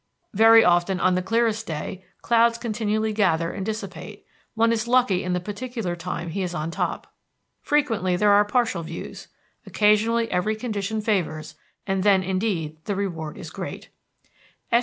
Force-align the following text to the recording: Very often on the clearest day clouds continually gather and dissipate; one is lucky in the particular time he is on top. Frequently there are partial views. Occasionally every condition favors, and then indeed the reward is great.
Very 0.33 0.63
often 0.65 0.99
on 0.99 1.13
the 1.13 1.21
clearest 1.21 1.67
day 1.67 2.03
clouds 2.23 2.57
continually 2.57 3.13
gather 3.13 3.51
and 3.51 3.63
dissipate; 3.63 4.25
one 4.55 4.71
is 4.71 4.87
lucky 4.87 5.23
in 5.23 5.33
the 5.33 5.39
particular 5.39 5.95
time 5.95 6.29
he 6.29 6.41
is 6.41 6.55
on 6.55 6.71
top. 6.71 7.13
Frequently 7.61 8.15
there 8.15 8.31
are 8.31 8.43
partial 8.43 8.81
views. 8.81 9.27
Occasionally 9.67 10.27
every 10.31 10.55
condition 10.55 11.01
favors, 11.01 11.53
and 11.85 12.01
then 12.01 12.23
indeed 12.23 12.83
the 12.85 12.95
reward 12.95 13.37
is 13.37 13.51
great. 13.51 13.89